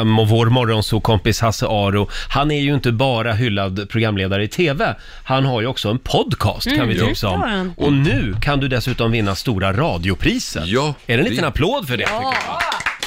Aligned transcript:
Och 0.00 0.28
vår 0.28 0.46
morgonsåkompis 0.46 1.40
Hasse 1.40 1.66
Aro, 1.66 2.08
han 2.28 2.50
är 2.50 2.60
ju 2.60 2.74
inte 2.74 2.92
bara 2.92 3.32
hyllad 3.32 3.88
programledare 3.88 4.44
i 4.44 4.48
TV, 4.48 4.94
han 5.24 5.44
har 5.44 5.60
ju 5.60 5.66
också 5.66 5.88
en 5.88 5.98
podcast 5.98 6.64
kan 6.76 6.88
vi 6.88 6.94
Mm, 6.94 7.06
tipsa 7.08 7.26
det 7.26 7.36
har 7.36 7.44
om. 7.44 7.50
han. 7.50 7.74
Och 7.76 7.92
nu 7.92 8.36
kan 8.42 8.60
du 8.60 8.68
dessutom 8.68 9.10
vinna 9.12 9.34
stora 9.34 9.72
radiopriset. 9.72 10.66
Ja, 10.66 10.94
Är 11.06 11.16
det 11.16 11.20
en 11.20 11.24
det- 11.24 11.30
liten 11.30 11.44
applåd 11.44 11.88
för 11.88 11.96
det? 11.96 12.04
tycker 12.04 12.14
jag? 12.22 12.34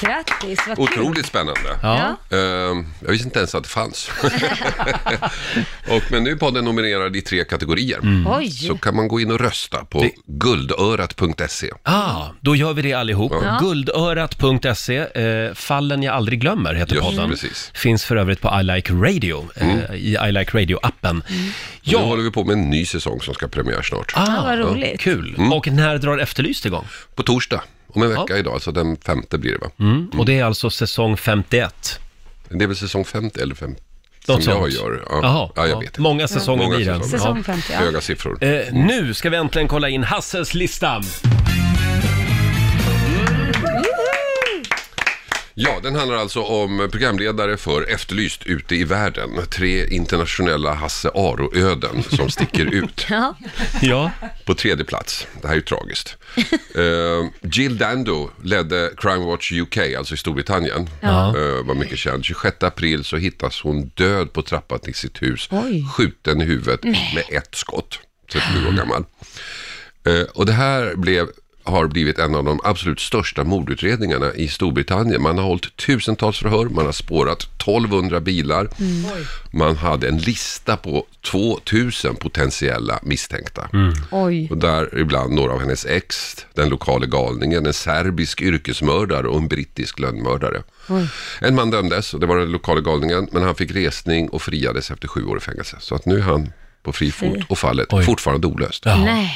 Grattis, 0.01 0.59
vad 0.67 0.77
kul. 0.89 0.99
Otroligt 1.01 1.25
spännande. 1.25 1.77
Ja. 1.81 2.15
Ehm, 2.37 2.85
jag 2.99 3.11
visste 3.11 3.25
inte 3.27 3.39
ens 3.39 3.55
att 3.55 3.63
det 3.63 3.69
fanns. 3.69 4.09
och, 5.87 6.03
men 6.11 6.23
nu 6.23 6.31
är 6.31 6.35
podden 6.35 6.65
nominerad 6.65 7.15
i 7.15 7.21
tre 7.21 7.43
kategorier. 7.43 7.99
Oj. 8.27 8.51
Så 8.51 8.77
kan 8.77 8.95
man 8.95 9.07
gå 9.07 9.19
in 9.19 9.31
och 9.31 9.39
rösta 9.39 9.85
på 9.85 9.99
Det- 10.01 10.11
guldörat.se. 10.25 11.71
Ah, 11.83 12.25
då 12.41 12.55
gör 12.55 12.73
vi 12.73 12.81
det 12.81 12.93
allihop. 12.93 13.31
Ja. 13.43 13.57
Guldörat.se, 13.61 14.97
eh, 14.97 15.53
Fallen 15.53 16.03
jag 16.03 16.15
aldrig 16.15 16.41
glömmer 16.41 16.73
heter 16.73 16.95
Just 16.95 17.07
podden. 17.07 17.29
precis. 17.29 17.71
Finns 17.73 18.03
för 18.05 18.15
övrigt 18.15 18.41
på 18.41 18.59
I 18.59 18.63
Like 18.63 18.93
Radio, 18.93 19.49
Mm. 19.55 19.79
eh, 19.79 19.95
i 19.95 20.17
I 20.29 20.31
Like 20.31 20.57
Radio-appen. 20.57 21.21
Nu 21.29 21.51
Ja, 21.81 21.99
håller 21.99 22.23
vi 22.23 22.31
på 22.31 22.43
med 22.43 22.53
en 22.53 22.69
ny 22.69 22.85
säsong 22.85 23.21
som 23.21 23.33
ska 23.33 23.47
premiär 23.47 23.81
snart. 23.81 24.11
ah, 24.15 24.41
vad 24.45 24.59
roligt. 24.59 24.99
Kul. 24.99 25.35
Mm. 25.37 25.53
Och 25.53 25.67
när 25.67 25.97
drar 25.97 26.17
Efterlyst 26.17 26.65
igång? 26.65 26.87
På 27.15 27.23
torsdag, 27.23 27.61
om 27.97 28.03
en 28.03 28.09
vecka 28.09 28.37
idag, 28.37 28.61
så 28.61 28.71
den 28.71 28.97
femte 28.97 29.37
blir 29.37 29.51
det 29.51 29.57
va? 29.57 29.71
Mm. 29.79 30.09
Och 30.17 30.25
det 30.25 30.39
är 30.39 30.43
alltså 30.43 30.69
säsong 30.69 31.17
51. 31.17 31.99
Det 32.49 32.63
är 32.63 32.67
väl 32.67 32.75
säsong 32.77 33.05
50 33.05 33.39
eller 33.41 33.55
50 33.55 33.81
Något 34.27 34.43
som 34.43 34.53
jag 34.53 34.61
sånt. 34.61 34.73
gör. 34.73 35.03
Ja, 35.09 35.19
Jaha, 35.23 35.49
ja 35.55 35.61
jag 35.61 35.69
ja. 35.69 35.79
vet 35.79 35.87
inte. 35.89 36.01
Många 36.01 36.27
säsonger 36.27 36.75
blir 36.77 36.85
det. 36.93 37.03
Säsong 37.03 37.37
Ja. 37.37 37.43
50, 37.43 37.67
ja. 37.73 37.79
Höga 37.79 38.01
siffror. 38.01 38.43
Eh, 38.43 38.73
nu 38.73 39.13
ska 39.13 39.29
vi 39.29 39.37
äntligen 39.37 39.67
kolla 39.67 39.89
in 39.89 40.03
Hasses 40.03 40.53
lista. 40.53 41.01
Ja, 45.59 45.79
den 45.83 45.95
handlar 45.95 46.15
alltså 46.15 46.41
om 46.41 46.89
programledare 46.91 47.57
för 47.57 47.89
Efterlyst 47.89 48.45
ute 48.45 48.75
i 48.75 48.83
världen. 48.83 49.29
Tre 49.49 49.87
internationella 49.87 50.73
Hasse 50.73 51.09
Aro-öden 51.09 52.03
som 52.03 52.29
sticker 52.29 52.65
ut. 52.65 53.05
Ja. 53.09 53.35
Ja. 53.81 54.11
På 54.45 54.53
tredje 54.55 54.85
plats, 54.85 55.27
det 55.41 55.47
här 55.47 55.53
är 55.53 55.57
ju 55.57 55.63
tragiskt. 55.63 56.17
Eh, 56.75 57.49
Jill 57.51 57.77
Dando 57.77 58.29
ledde 58.43 58.91
Crime 58.97 59.25
Watch 59.25 59.51
UK, 59.51 59.77
alltså 59.97 60.13
i 60.13 60.17
Storbritannien. 60.17 60.89
Ja. 61.01 61.27
Eh, 61.27 61.65
var 61.65 61.75
mycket 61.75 61.97
känd. 61.99 62.25
26 62.25 62.63
april 62.63 63.03
så 63.03 63.17
hittas 63.17 63.61
hon 63.61 63.91
död 63.95 64.33
på 64.33 64.41
trappan 64.41 64.79
till 64.79 64.95
sitt 64.95 65.21
hus. 65.21 65.47
Oj. 65.51 65.85
Skjuten 65.93 66.41
i 66.41 66.45
huvudet 66.45 66.83
med 66.83 67.23
ett 67.29 67.55
skott. 67.55 67.99
37 68.31 68.67
år 68.67 68.71
gammal. 68.71 69.05
Eh, 70.05 70.21
och 70.33 70.45
det 70.45 70.53
här 70.53 70.95
blev 70.95 71.27
har 71.67 71.87
blivit 71.87 72.19
en 72.19 72.35
av 72.35 72.43
de 72.43 72.59
absolut 72.63 72.99
största 72.99 73.43
mordutredningarna 73.43 74.33
i 74.33 74.47
Storbritannien. 74.47 75.21
Man 75.21 75.37
har 75.37 75.45
hållit 75.45 75.77
tusentals 75.77 76.37
förhör, 76.39 76.65
man 76.65 76.85
har 76.85 76.91
spårat 76.91 77.41
1200 77.41 78.19
bilar. 78.19 78.69
Man 79.51 79.75
hade 79.75 80.07
en 80.07 80.17
lista 80.17 80.77
på 80.77 81.05
2000 81.31 82.15
potentiella 82.15 82.99
misstänkta. 83.03 83.69
Oj. 84.11 84.47
Och 84.49 84.57
där 84.57 84.99
ibland 84.99 85.33
några 85.33 85.53
av 85.53 85.59
hennes 85.59 85.85
ex, 85.85 86.35
den 86.53 86.69
lokale 86.69 87.05
galningen, 87.05 87.65
en 87.65 87.73
serbisk 87.73 88.41
yrkesmördare 88.41 89.27
och 89.27 89.37
en 89.37 89.47
brittisk 89.47 89.99
lönnmördare. 89.99 90.63
En 91.39 91.55
man 91.55 91.71
dömdes 91.71 92.13
och 92.13 92.19
det 92.19 92.25
var 92.25 92.37
den 92.37 92.51
lokale 92.51 92.81
galningen, 92.81 93.27
men 93.31 93.43
han 93.43 93.55
fick 93.55 93.71
resning 93.71 94.29
och 94.29 94.41
friades 94.41 94.91
efter 94.91 95.07
sju 95.07 95.25
år 95.25 95.37
i 95.37 95.39
fängelse. 95.39 95.77
Så 95.79 95.95
att 95.95 96.05
nu 96.05 96.17
är 96.17 96.21
han 96.21 96.53
på 96.83 96.93
fri 96.93 97.11
fot 97.11 97.37
och 97.49 97.57
fallet 97.57 97.93
Oj. 97.93 98.03
fortfarande 98.03 98.47
olöst. 98.47 98.85
Ja. 98.85 99.27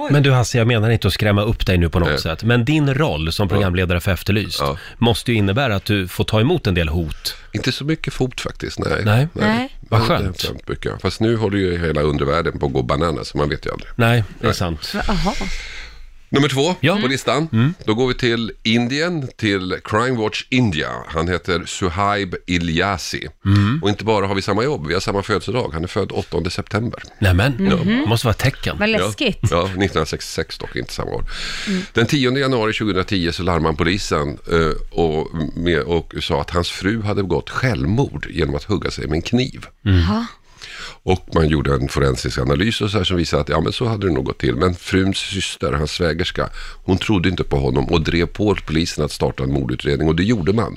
Nej. 0.00 0.12
Men 0.12 0.22
du 0.22 0.30
Hasse, 0.32 0.58
jag 0.58 0.66
menar 0.66 0.90
inte 0.90 1.08
att 1.08 1.14
skrämma 1.14 1.42
upp 1.42 1.66
dig 1.66 1.78
nu 1.78 1.88
på 1.88 1.98
något 1.98 2.08
Nej. 2.08 2.20
sätt. 2.20 2.44
Men 2.44 2.64
din 2.64 2.94
roll 2.94 3.32
som 3.32 3.48
programledare 3.48 4.00
för 4.00 4.10
Efterlyst 4.12 4.58
Ja. 4.60 4.78
måste 4.98 5.32
ju 5.32 5.38
innebära 5.38 5.76
att 5.76 5.84
du 5.84 6.08
får 6.08 6.24
ta 6.24 6.40
emot 6.40 6.66
en 6.66 6.74
del 6.74 6.88
hot. 6.88 7.36
Inte 7.52 7.72
så 7.72 7.84
mycket 7.84 8.12
fot 8.14 8.40
faktiskt, 8.40 8.78
nej. 8.78 9.02
Nej. 9.04 9.28
Nej. 9.32 9.76
Vad 9.80 10.00
skönt. 10.02 10.24
hemskt 10.24 10.68
mycket. 10.68 11.02
Fast 11.02 11.20
nu 11.20 11.36
håller 11.36 11.58
ju 11.58 11.78
hela 11.86 12.00
undervärlden 12.00 12.58
på 12.58 12.66
att 12.66 12.72
gå 12.72 12.82
bananas, 12.82 13.28
så 13.28 13.38
man 13.38 13.48
vet 13.48 13.66
ju 13.66 13.70
aldrig. 13.72 13.90
Nej, 13.96 14.24
det 14.40 14.46
är 14.46 14.52
sant. 14.52 14.92
Jaha. 15.06 15.32
Nummer 16.28 16.48
två 16.48 16.74
Ja. 16.80 16.92
Mm. 16.92 17.02
på 17.02 17.08
listan. 17.08 17.74
Då 17.84 17.94
går 17.94 18.08
vi 18.08 18.14
till 18.14 18.52
Indien, 18.62 19.28
till 19.36 19.76
Crime 19.84 20.16
Watch 20.22 20.44
India. 20.50 20.88
Han 21.08 21.28
heter 21.28 21.64
Suhaib 21.66 22.34
Ilyasi. 22.46 23.28
Mm. 23.46 23.80
Och 23.82 23.88
inte 23.88 24.04
bara 24.04 24.26
har 24.26 24.34
vi 24.34 24.42
samma 24.42 24.64
jobb, 24.64 24.86
vi 24.86 24.94
har 24.94 25.00
samma 25.00 25.22
födelsedag. 25.22 25.70
Han 25.72 25.82
är 25.84 25.88
född 25.88 26.12
8 26.12 26.50
september. 26.50 27.02
Nämen, 27.18 27.56
det 27.58 28.06
måste 28.06 28.26
vara 28.26 28.34
tecken. 28.34 28.76
Vad 28.78 28.88
läskigt. 28.88 29.38
Ja, 29.42 29.48
ja, 29.50 29.62
1966 29.64 30.58
dock, 30.58 30.76
inte 30.76 30.92
samma 30.92 31.10
år. 31.10 31.24
Den 31.92 32.06
10 32.06 32.38
januari 32.38 32.72
2010 32.72 33.32
så 33.32 33.42
larmade 33.42 33.68
han 33.68 33.76
polisen 33.76 34.38
eh, 34.52 34.98
och, 34.98 35.28
med, 35.56 35.80
och 35.80 36.14
sa 36.20 36.40
att 36.40 36.50
hans 36.50 36.70
fru 36.70 37.02
hade 37.02 37.22
begått 37.22 37.50
självmord 37.50 38.26
genom 38.30 38.54
att 38.54 38.64
hugga 38.64 38.90
sig 38.90 39.06
med 39.06 39.16
en 39.16 39.22
kniv. 39.22 39.66
Jaha. 39.82 40.26
Och 41.06 41.28
man 41.34 41.48
gjorde 41.48 41.74
en 41.74 41.88
forensisk 41.88 42.38
analys 42.38 42.80
och 42.80 42.90
så 42.90 42.96
här 42.98 43.04
som 43.04 43.16
visade 43.16 43.42
att 43.42 43.48
ja, 43.48 43.60
men 43.60 43.72
så 43.72 43.86
hade 43.86 44.06
det 44.06 44.12
nog 44.12 44.24
gått 44.24 44.38
till. 44.38 44.56
Men 44.56 44.74
fruns 44.74 45.18
syster, 45.18 45.72
hans 45.72 45.90
svägerska, 45.90 46.48
hon 46.84 46.98
trodde 46.98 47.28
inte 47.28 47.44
på 47.44 47.56
honom 47.56 47.84
och 47.84 48.00
drev 48.00 48.26
på 48.26 48.56
polisen 48.66 49.04
att 49.04 49.12
starta 49.12 49.42
en 49.42 49.52
mordutredning 49.52 50.08
och 50.08 50.16
det 50.16 50.24
gjorde 50.24 50.52
man. 50.52 50.76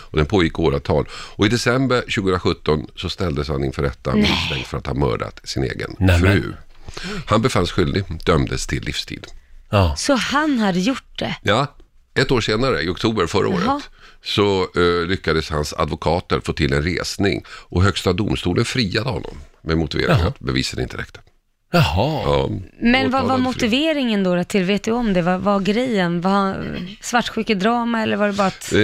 Och 0.00 0.18
den 0.18 0.26
pågick 0.26 0.58
åratal. 0.58 1.08
Och 1.10 1.46
i 1.46 1.48
december 1.48 2.00
2017 2.00 2.86
så 2.96 3.08
ställdes 3.08 3.48
han 3.48 3.64
inför 3.64 3.82
rätta 3.82 4.14
misstänkt 4.14 4.66
för 4.66 4.78
att 4.78 4.86
ha 4.86 4.94
mördat 4.94 5.40
sin 5.44 5.64
egen 5.64 5.96
Nämen. 5.98 6.20
fru. 6.20 6.52
Han 7.26 7.42
befanns 7.42 7.72
skyldig, 7.72 8.04
dömdes 8.24 8.66
till 8.66 8.82
livstid. 8.84 9.26
Ja. 9.70 9.94
Så 9.96 10.14
han 10.14 10.58
hade 10.58 10.80
gjort 10.80 11.18
det? 11.18 11.36
Ja, 11.42 11.66
ett 12.14 12.30
år 12.30 12.40
senare, 12.40 12.82
i 12.82 12.88
oktober 12.88 13.26
förra 13.26 13.48
Jaha. 13.48 13.74
året, 13.74 13.90
så 14.22 14.62
eh, 14.76 15.06
lyckades 15.06 15.50
hans 15.50 15.72
advokater 15.72 16.40
få 16.44 16.52
till 16.52 16.72
en 16.72 16.82
resning 16.82 17.44
och 17.48 17.82
Högsta 17.82 18.12
domstolen 18.12 18.64
friade 18.64 19.10
honom 19.10 19.36
med 19.62 19.78
motiveringen 19.78 20.18
Jaha. 20.20 20.28
att 20.28 20.38
bevisen 20.40 20.80
inte 20.80 20.96
räckte. 20.96 21.20
Jaha. 21.72 22.22
Ja, 22.24 22.50
Men 22.80 23.10
vad 23.10 23.24
var 23.28 23.38
motiveringen 23.38 24.24
då 24.24 24.44
till, 24.44 24.64
vet 24.64 24.82
du 24.82 24.90
om 24.90 25.12
det? 25.12 25.22
Vad 25.22 25.40
var 25.40 25.60
grejen? 25.60 26.20
Var 26.20 26.56
svartsjukedrama 27.00 28.02
eller 28.02 28.16
var 28.16 28.26
det 28.26 28.32
bara 28.32 28.46
att... 28.46 28.72
Eh, 28.72 28.78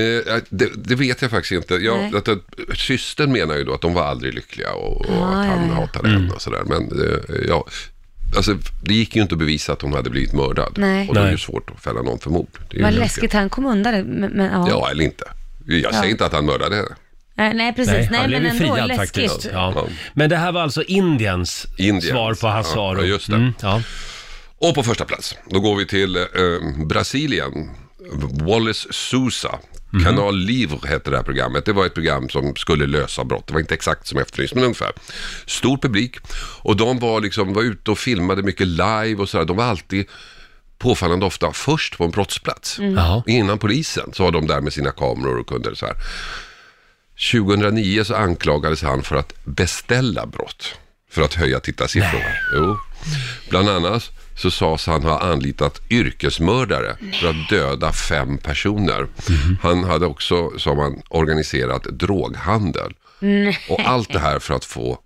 det, 0.49 0.71
det 0.77 0.95
vet 0.95 1.23
jag 1.23 1.31
faktiskt 1.31 1.53
inte. 1.53 1.75
Jag, 1.75 2.17
att, 2.17 2.29
att, 2.29 2.39
systern 2.75 3.33
menar 3.33 3.57
ju 3.57 3.65
då 3.65 3.75
att 3.75 3.81
de 3.81 3.95
var 3.95 4.03
aldrig 4.03 4.35
lyckliga 4.35 4.73
och, 4.73 5.07
och 5.07 5.17
Ah, 5.17 5.27
att 5.27 5.47
han 5.47 5.69
ja, 5.69 5.75
ja. 5.75 5.81
hatade 5.81 6.09
henne 6.09 6.33
och 6.33 6.43
sådär. 6.43 6.63
Men 6.67 6.83
eh, 6.83 7.49
ja, 7.49 7.67
alltså, 8.37 8.59
det 8.83 8.95
gick 8.95 9.17
ju 9.17 9.23
inte 9.23 9.35
att 9.35 9.39
bevisa 9.39 9.73
att 9.73 9.83
hon 9.83 9.93
hade 9.93 10.11
blivit 10.11 10.33
mördad. 10.33 10.73
Nej. 10.77 11.09
Och 11.09 11.17
är 11.17 11.19
det 11.21 11.25
Nej. 11.25 11.33
ju 11.33 11.39
svårt 11.39 11.71
att 11.71 11.83
fälla 11.83 12.03
någon 12.03 12.19
för 12.19 12.31
mord. 12.31 12.49
Det 12.71 12.79
är 12.79 12.83
Vad 12.83 12.95
läskigt, 12.95 13.33
han 13.33 13.49
kom 13.51 13.67
undan 13.67 13.93
det. 13.95 14.05
Men, 14.05 14.31
men, 14.31 14.53
ja. 14.53 14.67
Ja, 14.69 14.91
eller 14.91 15.05
inte. 15.05 15.25
Jag 15.67 15.93
säger 15.95 16.05
Ja. 16.05 16.11
inte 16.11 16.27
att 16.27 16.33
han 16.33 16.47
mördade 16.47 16.77
henne. 16.77 16.89
Nej, 17.35 17.55
nej, 17.55 17.73
precis. 17.75 17.95
Nej, 17.95 18.09
Nej, 18.11 18.21
han 18.21 18.29
blev 18.29 18.43
men 18.43 18.53
ju 18.57 18.63
ändå 18.63 18.75
friad 18.75 18.89
läskigt. 18.89 19.31
faktiskt. 19.31 19.49
Ja. 19.53 19.73
Ja. 19.77 19.87
Men 20.15 20.31
det 20.31 20.37
här 20.37 20.53
var 20.53 20.63
alltså 20.63 20.83
Indiens 20.83 21.67
Indiens, 21.77 22.05
svar 22.09 22.35
på 22.35 22.47
Hasse 22.49 22.73
ja, 22.77 22.91
Aro. 22.93 22.99
ja, 22.99 23.05
just 23.05 23.31
det. 23.31 23.37
Mm, 23.37 23.53
ja. 23.63 23.83
Och 24.59 24.75
på 24.75 24.83
första 24.83 25.05
plats, 25.05 25.37
då 25.51 25.61
går 25.61 25.77
vi 25.77 25.87
till 25.87 26.17
eh, 26.17 26.23
Brasilien. 26.87 27.71
Wallace 28.47 28.89
Sousa. 28.93 29.59
Mhm. 29.93 30.05
Kanal 30.05 30.37
Livre 30.37 30.89
hette 30.89 31.11
det 31.11 31.17
här 31.17 31.25
programmet. 31.25 31.65
Det 31.65 31.73
var 31.73 31.87
ett 31.87 31.95
program 31.95 32.29
som 32.29 32.57
skulle 32.57 32.87
lösa 32.87 33.25
brott. 33.25 33.47
Det 33.47 33.53
var 33.53 33.61
inte 33.61 33.75
exakt 33.75 34.07
som 34.07 34.19
efterlyst, 34.19 34.55
men 34.55 34.65
ungefär. 34.65 34.93
Stor 35.47 35.77
publik. 35.77 36.17
Och 36.63 36.77
de 36.77 36.99
var, 36.99 37.21
liksom, 37.21 37.53
var 37.53 37.63
ute 37.63 37.91
och 37.91 37.99
filmade 37.99 38.43
mycket 38.43 38.67
live 38.67 39.15
och 39.17 39.29
sådär. 39.29 39.45
De 39.45 39.57
var 39.57 39.65
alltid 39.65 40.07
påfallande 40.79 41.27
ofta 41.27 41.53
först 41.53 41.99
på 41.99 42.05
en 42.05 42.11
brottsplats. 42.11 42.79
Jaha. 42.79 43.23
Innan 43.27 43.59
polisen 43.59 44.11
så 44.13 44.23
var 44.23 44.31
de 44.31 44.47
där 44.47 44.61
med 44.61 44.73
sina 44.73 44.91
kameror 44.91 45.39
och 45.39 45.47
kunde 45.47 45.77
så 45.77 45.87
här. 45.87 45.97
2009 47.33 48.05
så 48.05 48.15
anklagades 48.15 48.83
han 48.83 49.03
för 49.03 49.17
att 49.17 49.33
beställa 49.45 50.27
brott 50.27 50.75
för 51.11 51.23
att 51.23 51.35
höja 51.35 51.61
tittarsiffrorna. 51.61 52.25
Jo. 52.57 52.77
Bland 53.51 53.69
annat 53.69 54.11
så 54.37 54.51
sades 54.51 54.87
han 54.87 55.03
ha 55.03 55.21
anlitat 55.21 55.81
yrkesmördare 55.91 56.97
för 57.21 57.29
att 57.31 57.49
döda 57.51 57.93
fem 57.93 58.39
personer. 58.39 59.07
Han 59.63 59.85
hade 59.85 60.07
också, 60.07 60.59
sa 60.59 60.75
man, 60.75 61.03
organiserat 61.09 61.83
droghandel. 61.85 62.93
Och 63.69 63.81
allt 63.81 64.13
det 64.13 64.19
här 64.19 64.39
för 64.39 64.55
att 64.55 64.65
få 64.65 64.99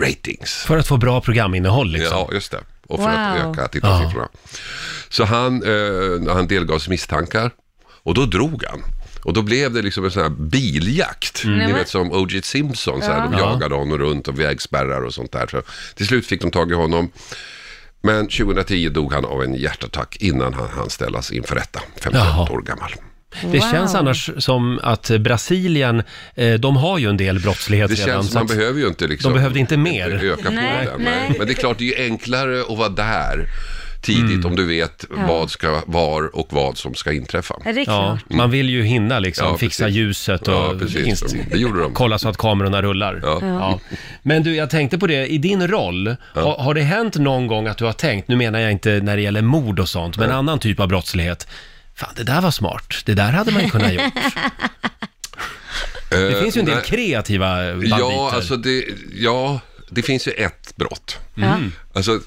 ratings. 0.00 0.64
För 0.66 0.76
att 0.76 0.86
få 0.88 0.96
bra 0.96 1.20
programinnehåll 1.20 1.90
liksom. 1.92 2.18
Ja, 2.18 2.28
just 2.32 2.50
det. 2.52 2.60
Och 2.86 2.98
för 3.02 3.08
att 3.08 3.44
Wow. 3.44 3.50
öka 3.52 3.68
tittarsiffrorna. 3.68 4.28
Så 5.08 5.24
han, 5.24 5.62
eh, 5.62 6.34
han 6.34 6.46
delgavs 6.46 6.88
misstankar 6.88 7.50
och 8.02 8.14
då 8.14 8.26
drog 8.26 8.64
han. 8.68 8.82
Och 9.26 9.32
då 9.32 9.42
blev 9.42 9.72
det 9.72 9.82
liksom 9.82 10.04
en 10.04 10.10
sån 10.10 10.22
här 10.22 10.30
biljakt. 10.30 11.44
Ni 11.44 11.50
men- 11.56 11.74
vet 11.74 11.88
som 11.88 12.12
O.J. 12.12 12.42
Simpson, 12.42 13.02
så 13.02 13.10
här, 13.10 13.24
de 13.24 13.32
Ja. 13.32 13.38
jagade 13.52 13.74
honom 13.74 13.98
runt 13.98 14.28
och 14.28 14.40
vägspärrar 14.40 15.00
och 15.02 15.14
sånt 15.14 15.32
där. 15.32 15.46
Så 15.50 15.62
till 15.94 16.06
slut 16.06 16.26
fick 16.26 16.40
de 16.42 16.50
tag 16.50 16.70
i 16.70 16.74
honom. 16.74 17.10
Men 18.02 18.28
2010 18.28 18.88
dog 18.88 19.12
han 19.12 19.24
av 19.24 19.42
en 19.42 19.54
hjärtattack 19.54 20.16
innan 20.20 20.54
han 20.54 20.68
hann 20.68 20.90
ställas 20.90 21.30
inför 21.32 21.54
rätta. 21.54 21.80
58 22.00 22.26
Jaha. 22.28 22.50
år 22.52 22.62
gammal. 22.62 22.90
Det 23.42 23.46
Wow. 23.58 23.70
känns 23.72 23.94
annars 23.94 24.30
som 24.38 24.80
att 24.82 25.10
Brasilien, 25.20 26.02
eh, 26.34 26.54
de 26.54 26.76
har 26.76 26.98
ju 26.98 27.08
en 27.10 27.16
del 27.16 27.40
brottslighet 27.40 27.88
Det 27.88 27.94
redan. 27.94 28.06
känns 28.08 28.26
så 28.26 28.32
som 28.32 28.38
man 28.38 28.44
att- 28.50 28.56
behöver 28.56 28.80
ju 28.80 28.86
inte 28.86 29.06
liksom... 29.06 29.32
de 29.32 29.38
behövde 29.38 29.58
inte 29.58 29.76
mer. 29.76 30.24
Öka 30.24 30.42
på 30.44 30.50
Nej, 30.50 30.86
den. 30.86 31.02
nej. 31.02 31.34
Men 31.38 31.46
det 31.46 31.52
är 31.52 31.54
klart, 31.54 31.78
det 31.78 31.84
är 31.84 31.98
ju 31.98 32.04
enklare 32.04 32.60
att 32.60 32.78
vara 32.78 32.88
där 32.88 33.46
tidigt 34.06 34.44
om 34.44 34.56
du 34.56 34.66
vet 34.66 35.04
Ja. 35.16 35.26
vad 35.28 35.50
ska, 35.50 35.82
var 35.86 36.36
och 36.36 36.48
vad 36.52 36.78
som 36.78 36.94
ska 36.94 37.12
inträffa. 37.12 37.54
Ja, 37.86 38.18
man 38.30 38.50
vill 38.50 38.70
ju 38.70 38.82
hinna 38.82 39.18
liksom, 39.18 39.46
Ja, 39.46 39.58
fixa 39.58 39.84
precis. 39.84 39.96
ljuset 39.96 40.48
och 40.48 40.54
Ja, 40.54 40.72
inst- 40.82 41.36
Det 41.50 41.58
gjorde 41.58 41.80
de. 41.80 41.94
kolla 41.94 42.18
så 42.18 42.28
att 42.28 42.36
kamerorna 42.36 42.82
rullar. 42.82 43.20
Ja. 43.22 43.38
Ja. 43.42 43.80
Men 44.22 44.42
du, 44.42 44.54
jag 44.56 44.70
tänkte 44.70 44.98
på 44.98 45.06
det, 45.06 45.26
i 45.26 45.38
din 45.38 45.68
roll, 45.68 46.16
har, 46.34 46.58
har 46.58 46.74
det 46.74 46.82
hänt 46.82 47.16
någon 47.16 47.46
gång 47.46 47.66
att 47.66 47.78
du 47.78 47.84
har 47.84 47.92
tänkt, 47.92 48.28
nu 48.28 48.36
menar 48.36 48.58
jag 48.58 48.72
inte 48.72 49.00
när 49.02 49.16
det 49.16 49.22
gäller 49.22 49.42
mord 49.42 49.80
och 49.80 49.88
sånt, 49.88 50.16
men 50.16 50.30
annan 50.30 50.58
typ 50.58 50.80
av 50.80 50.88
brottslighet, 50.88 51.48
fan 51.94 52.12
det 52.16 52.24
där 52.24 52.40
var 52.40 52.50
smart, 52.50 52.94
det 53.04 53.14
där 53.14 53.32
hade 53.32 53.52
man 53.52 53.62
ju 53.64 53.70
kunnat 53.70 53.92
gjort. 53.92 54.02
Det 56.10 56.40
finns 56.42 56.56
ju 56.56 56.60
en 56.60 56.66
del 56.66 56.80
kreativa 56.80 57.56
banditer. 57.72 57.96
Ja, 57.98 58.30
alltså 58.34 58.56
det, 58.56 58.84
ja, 59.14 59.60
det 59.90 60.02
finns 60.02 60.28
ju 60.28 60.32
ett 60.32 60.76
brott. 60.76 61.18
Ja. 61.34 61.56
Alltså, 61.94 62.20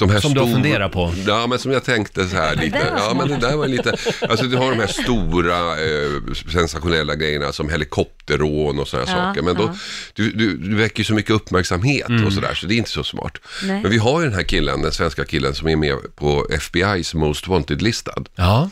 de 0.00 0.10
här 0.10 0.20
Som 0.20 0.34
du 0.34 0.40
har 0.40 0.46
stor- 0.46 0.54
funderat 0.54 0.92
på? 0.92 1.14
Ja, 1.26 1.46
men 1.46 1.58
som 1.58 1.72
jag 1.72 1.84
tänkte 1.84 2.28
så 2.28 2.36
här 2.36 2.56
lite. 2.56 2.92
Ja, 2.96 3.14
men 3.18 3.28
det 3.28 3.36
där 3.48 3.56
var 3.56 3.68
lite... 3.68 3.94
Alltså 4.28 4.44
du 4.46 4.56
har 4.56 4.70
de 4.70 4.78
här 4.80 4.86
stora 4.86 5.58
eh, 5.70 6.34
sensationella 6.52 7.14
grejerna 7.14 7.52
som 7.52 7.68
helikopterrån 7.68 8.78
och 8.78 8.88
sådana 8.88 9.10
Ja, 9.10 9.16
saker. 9.16 9.42
Men 9.42 9.54
då, 9.56 9.62
ja. 9.62 9.74
du, 10.14 10.30
du, 10.32 10.56
du 10.56 10.74
väcker 10.76 11.04
så 11.04 11.14
mycket 11.14 11.30
uppmärksamhet 11.30 12.08
Mm. 12.08 12.26
och 12.26 12.32
sådär, 12.32 12.54
så 12.54 12.66
det 12.66 12.74
är 12.74 12.78
inte 12.78 12.90
så 12.90 13.04
smart. 13.04 13.38
Nej. 13.62 13.82
Men 13.82 13.90
vi 13.90 13.98
har 13.98 14.20
ju 14.20 14.26
den 14.26 14.34
här 14.34 14.42
killen, 14.42 14.82
den 14.82 14.92
svenska 14.92 15.24
killen 15.24 15.54
som 15.54 15.68
är 15.68 15.76
med 15.76 15.96
på 16.16 16.46
FBI's 16.50 17.16
Most 17.16 17.46
Wanted-listad. 17.48 18.24
Ja, 18.34 18.70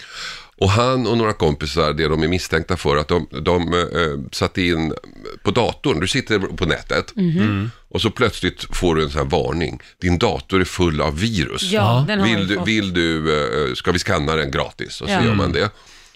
Och 0.60 0.70
han 0.70 1.06
och 1.06 1.18
några 1.18 1.32
kompisar, 1.32 1.92
det 1.92 2.08
de 2.08 2.22
är 2.22 2.28
misstänkta 2.28 2.76
för, 2.76 2.96
att 2.96 3.08
de, 3.08 3.26
de 3.42 3.72
eh, 3.72 4.30
satte 4.32 4.62
in 4.62 4.92
på 5.42 5.50
datorn, 5.50 6.00
du 6.00 6.06
sitter 6.08 6.38
på 6.38 6.66
nätet 6.66 7.12
Mhm. 7.16 7.70
och 7.88 8.00
så 8.00 8.10
plötsligt 8.10 8.76
får 8.76 8.94
du 8.94 9.02
en 9.02 9.10
sån 9.10 9.18
här 9.22 9.28
varning. 9.38 9.80
Din 10.00 10.18
dator 10.18 10.60
är 10.60 10.64
full 10.64 11.00
av 11.00 11.18
virus. 11.20 11.62
Ja, 11.62 12.04
den 12.08 12.20
har 12.20 12.26
vill, 12.26 12.48
du, 12.48 12.54
fått. 12.56 12.68
vill 12.68 12.94
du, 12.94 13.34
eh, 13.68 13.74
ska 13.74 13.92
vi 13.92 13.98
skanna 13.98 14.36
den 14.36 14.50
gratis? 14.50 15.00
Och 15.00 15.08
så 15.08 15.14
Ja. 15.14 15.24
gör 15.24 15.34
man 15.34 15.52
det. 15.52 15.70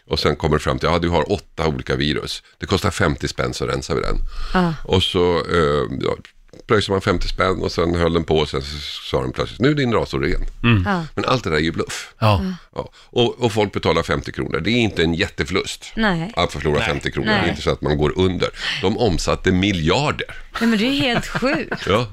Och 0.07 0.19
sen 0.19 0.37
kommer 0.37 0.57
det 0.57 0.63
fram 0.63 0.79
till, 0.79 0.89
ja 0.93 0.99
du 0.99 1.09
har 1.09 1.33
åtta 1.33 1.67
olika 1.67 1.97
virus. 1.97 2.43
Det 2.59 2.67
kostar 2.67 2.91
50 2.91 3.29
spänn 3.29 3.55
så 3.55 3.67
rensar 3.67 3.95
vi 3.95 4.01
den. 4.01 4.17
Ja. 4.55 4.75
Och 4.85 5.03
så 5.03 5.37
eh, 5.37 5.99
ja, 6.01 6.17
pröjsade 6.67 6.93
man 6.95 7.01
50 7.01 7.29
spänn 7.29 7.63
och 7.63 7.73
sen 7.73 7.95
höll 7.95 8.13
den 8.13 8.25
på 8.25 8.37
och 8.37 8.49
sen 8.49 8.63
så 8.63 8.79
sa 9.11 9.21
den 9.23 9.33
plötsligt, 9.33 9.61
nu 9.61 9.71
är 9.71 9.75
din 9.75 9.91
dator 9.91 10.21
ren. 10.21 10.45
Ja. 10.85 11.05
Men 11.15 11.25
allt 11.25 11.45
det 11.45 11.51
där 11.51 11.57
är 11.57 11.61
ju 11.61 11.73
bluff. 11.73 12.15
ja. 12.19 12.43
Ja, 12.75 12.91
och, 12.95 13.41
och 13.45 13.53
folk 13.53 13.73
betalar 13.73 14.03
50 14.03 14.33
kronor. 14.33 14.61
Det 14.61 14.71
är 14.71 14.79
inte 14.79 15.03
en 15.03 15.15
jätteförlust. 15.15 15.93
Nej. 15.97 16.33
Att 16.37 16.53
förlora 16.53 16.81
50 16.85 17.13
kronor. 17.13 17.29
Det 17.29 17.35
Nej. 17.37 17.45
är 17.45 17.51
inte 17.51 17.63
så 17.63 17.71
att 17.71 17.83
man 17.83 17.97
går 17.99 18.13
under. 18.19 18.49
De 18.83 18.99
omsatte 18.99 19.53
miljarder. 19.53 20.27
Nej, 20.61 20.69
men 20.71 20.79
det 20.79 20.85
är 20.85 21.01
helt 21.01 21.27
sjukt. 21.41 21.87
Ja. 21.87 22.07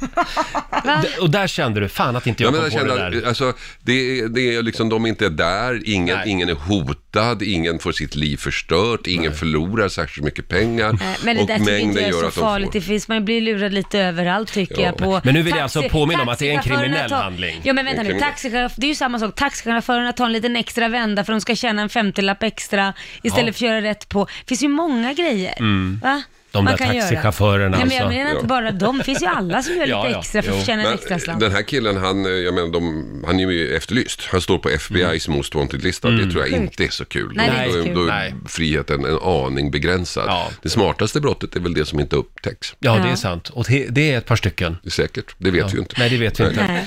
D- 1.02 1.08
Och 1.20 1.30
där 1.30 1.46
kände 1.46 1.80
du, 1.80 1.88
fan 1.88 2.16
att 2.16 2.26
inte 2.26 2.42
Ja, 2.42 2.46
jag 2.46 2.52
men 2.52 2.70
kom 2.70 2.78
jag 2.78 2.80
på 2.82 2.88
kände 2.88 3.02
det 3.02 3.06
att, 3.06 3.22
där. 3.22 3.28
alltså, 3.28 3.52
det, 3.82 3.92
är- 4.20 4.28
det 4.28 4.54
är 4.54 4.62
liksom, 4.62 4.88
de 4.88 5.04
är 5.04 5.08
inte 5.08 5.28
där, 5.28 5.80
ingen, 5.88 6.16
Nej. 6.16 6.28
ingen 6.30 6.48
är 6.48 6.54
hotad, 6.54 7.42
ingen 7.42 7.78
får 7.78 7.92
sitt 7.92 8.14
liv 8.16 8.36
förstört, 8.36 9.06
ingen 9.06 9.32
förlorar 9.34 9.88
särskilt 9.88 10.24
mycket 10.24 10.48
pengar. 10.48 10.92
Nej, 10.92 11.16
Men 11.24 11.36
det 11.36 11.42
och 11.42 11.48
där 11.48 11.58
tycker 11.58 11.70
jag 11.72 11.80
inte 11.80 12.00
mängden 12.00 12.18
är 12.24 12.30
så 12.30 12.40
farligt. 12.40 12.72
Det 12.72 12.80
finns, 12.80 13.08
man 13.08 13.24
blir 13.24 13.40
lurad 13.40 13.72
lite 13.72 13.98
överallt 13.98 14.52
tycker 14.52 14.74
Ja. 14.74 14.86
jag. 14.86 14.96
På 14.96 15.20
Men 15.24 15.34
nu 15.34 15.42
vill 15.42 15.50
jag 15.54 15.62
alltså 15.62 15.82
påminna 15.82 16.22
om 16.22 16.28
att 16.28 16.38
det 16.38 16.46
är 16.46 16.50
en 16.50 16.56
taxichaufförerna 16.56 16.88
kriminell 16.94 17.10
tar- 17.10 17.22
handling. 17.22 17.60
Ja 17.64 17.72
men 17.72 17.84
vänta 17.84 18.00
En 18.00 18.06
nu, 18.06 18.12
kriminell. 18.42 18.70
det 18.76 18.86
är 18.86 18.88
ju 18.88 18.94
samma 18.94 19.18
sak. 19.18 19.34
Taxichaufförerna 19.34 20.12
tar 20.12 20.26
en 20.26 20.32
liten 20.32 20.56
extra 20.56 20.88
vända 20.88 21.24
för 21.24 21.32
de 21.32 21.40
ska 21.40 21.54
tjäna 21.54 21.82
en 21.82 21.88
50-lapp 21.88 22.42
extra 22.42 22.92
istället 23.22 23.46
Ja. 23.46 23.52
för 23.52 23.66
att 23.66 23.70
göra 23.70 23.80
rätt 23.82 24.08
på. 24.08 24.24
Det 24.24 24.48
finns 24.48 24.62
ju 24.62 24.68
många 24.68 25.12
grejer. 25.12 25.54
Va? 26.02 26.22
De 26.52 26.64
man 26.64 26.72
där 26.72 26.78
kan 26.78 26.96
göra. 26.96 27.00
taxichaufförerna 27.08 27.76
Nej, 27.76 27.86
men 27.86 27.96
jag 27.96 28.04
alltså. 28.04 28.18
menar 28.18 28.30
inte 28.30 28.42
Ja. 28.42 28.48
bara 28.48 28.70
de, 28.70 28.98
det 28.98 29.04
finns 29.04 29.22
ju 29.22 29.26
alla 29.26 29.62
som 29.62 29.72
gör 29.74 29.80
lite 29.86 29.90
Ja, 29.90 30.08
ja. 30.10 30.18
extra 30.18 30.42
för 30.42 30.52
att 30.58 30.66
tjäna 30.66 30.82
en 30.88 30.94
extra 30.94 31.18
slant. 31.18 31.40
den 31.40 31.52
här 31.52 31.62
killen, 31.62 31.96
han, 31.96 32.26
eh, 32.26 32.30
jag 32.32 32.54
menar, 32.54 32.68
de, 32.68 33.24
han 33.26 33.40
är 33.40 33.50
ju 33.50 33.76
efterlyst. 33.76 34.22
Han 34.30 34.40
står 34.40 34.58
på 34.58 34.68
FBI's 34.70 35.26
Mm. 35.28 35.36
Most 35.36 35.54
Wanted-lista. 35.54 36.10
Det 36.10 36.30
tror 36.30 36.46
jag 36.48 36.62
inte 36.62 36.84
är 36.84 36.88
så 36.88 37.04
kul. 37.04 37.32
Nej, 37.34 37.50
det 37.50 37.56
är 37.74 37.78
då, 37.78 37.84
kul. 37.84 37.94
då 37.94 38.02
är 38.02 38.06
Nej. 38.06 38.34
friheten 38.48 39.04
en 39.04 39.18
aning 39.22 39.70
begränsad. 39.70 40.24
Ja. 40.28 40.48
Det 40.62 40.68
smartaste 40.68 41.20
brottet 41.20 41.56
är 41.56 41.60
väl 41.60 41.74
det 41.74 41.84
som 41.84 42.00
inte 42.00 42.16
upptäcks. 42.16 42.74
Ja, 42.78 42.92
det 42.92 42.98
Ja. 42.98 43.12
är 43.12 43.16
sant. 43.16 43.48
Och 43.48 43.64
det, 43.68 43.86
det 43.90 44.12
är 44.12 44.18
ett 44.18 44.26
par 44.26 44.36
stycken. 44.36 44.76
Det 44.82 44.88
är 44.88 44.90
säkert, 44.90 45.34
det 45.38 45.50
vet 45.50 45.70
vi 45.72 45.74
ju 45.74 45.78
inte. 45.78 45.94
Nej, 45.98 46.10
det 46.10 46.16
vet 46.16 46.40
vi 46.40 46.44
inte. 46.44 46.66
Nej. 46.66 46.86